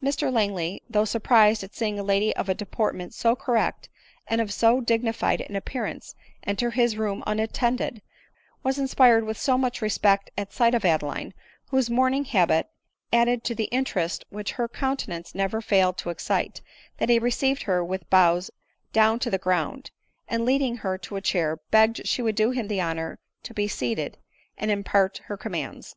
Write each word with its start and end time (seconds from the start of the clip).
Mr 0.00 0.32
Langley, 0.32 0.80
though 0.88 1.04
surprised 1.04 1.64
at 1.64 1.74
seeing 1.74 1.98
a 1.98 2.04
lady 2.04 2.32
of 2.36 2.48
a 2.48 2.54
deportment 2.54 3.12
so 3.12 3.34
correct 3.34 3.88
and 4.28 4.40
of 4.40 4.52
so 4.52 4.80
dignified 4.80 5.40
an 5.40 5.56
appearance 5.56 6.14
enter 6.44 6.70
his 6.70 6.96
room 6.96 7.20
unattended, 7.26 8.00
was 8.62 8.78
inspired 8.78 9.24
with 9.24 9.36
so 9.36 9.58
much 9.58 9.82
respect 9.82 10.30
at 10.38 10.52
sight 10.52 10.72
of 10.72 10.84
Adeline, 10.84 11.34
whose 11.70 11.90
mourning 11.90 12.24
habit 12.26 12.68
added 13.12 13.40
V; 13.40 13.42
210 13.42 13.42
ADELINE 13.42 13.42
MOWBRAY. 13.42 13.42
* 13.42 13.42
to 13.42 13.54
the 13.56 13.76
interest 14.16 14.24
which 14.30 14.52
her 14.52 14.68
countenance 14.68 15.34
never 15.34 15.60
failed 15.60 15.98
to 15.98 16.10
excite, 16.10 16.62
that 16.98 17.08
he 17.08 17.18
received 17.18 17.62
her 17.64 17.84
with 17.84 18.08
bows 18.08 18.52
down 18.92 19.18
to 19.18 19.30
the 19.30 19.36
ground, 19.36 19.90
and 20.28 20.44
leading 20.44 20.76
her 20.76 20.96
to 20.96 21.16
a 21.16 21.20
chair, 21.20 21.58
begged 21.72 22.06
she 22.06 22.22
would 22.22 22.36
do.' 22.36 22.50
him 22.52 22.68
the 22.68 22.80
honor 22.80 23.18
to 23.42 23.52
be 23.52 23.66
seated, 23.66 24.16
and' 24.56 24.70
imjiart 24.70 25.18
her 25.22 25.36
commands. 25.36 25.96